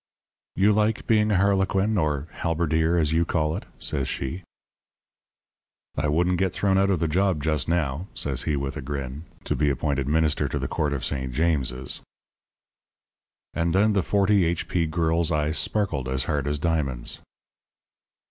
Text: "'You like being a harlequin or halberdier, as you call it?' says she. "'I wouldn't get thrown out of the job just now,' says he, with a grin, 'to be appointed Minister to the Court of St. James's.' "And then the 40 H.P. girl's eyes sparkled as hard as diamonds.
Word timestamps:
"'You 0.55 0.73
like 0.73 1.05
being 1.05 1.31
a 1.31 1.37
harlequin 1.37 1.95
or 1.95 2.27
halberdier, 2.31 2.97
as 2.97 3.13
you 3.13 3.23
call 3.23 3.55
it?' 3.55 3.67
says 3.77 4.07
she. 4.07 4.41
"'I 5.95 6.07
wouldn't 6.07 6.39
get 6.39 6.53
thrown 6.53 6.79
out 6.79 6.89
of 6.89 6.99
the 6.99 7.07
job 7.07 7.43
just 7.43 7.69
now,' 7.69 8.07
says 8.15 8.41
he, 8.45 8.55
with 8.55 8.75
a 8.75 8.81
grin, 8.81 9.25
'to 9.43 9.55
be 9.55 9.69
appointed 9.69 10.07
Minister 10.07 10.47
to 10.49 10.57
the 10.57 10.67
Court 10.67 10.93
of 10.93 11.05
St. 11.05 11.31
James's.' 11.31 12.01
"And 13.53 13.75
then 13.75 13.93
the 13.93 14.01
40 14.01 14.43
H.P. 14.43 14.87
girl's 14.87 15.31
eyes 15.31 15.59
sparkled 15.59 16.09
as 16.09 16.23
hard 16.23 16.47
as 16.47 16.57
diamonds. 16.57 17.21